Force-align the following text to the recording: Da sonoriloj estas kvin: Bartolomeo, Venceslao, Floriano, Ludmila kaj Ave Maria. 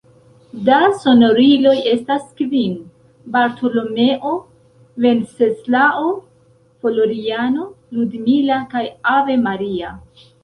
Da 0.67 0.77
sonoriloj 1.01 1.73
estas 1.89 2.23
kvin: 2.39 2.71
Bartolomeo, 3.35 4.31
Venceslao, 5.05 6.07
Floriano, 6.85 7.67
Ludmila 7.99 8.57
kaj 8.75 8.83
Ave 9.15 9.37
Maria. 9.49 9.93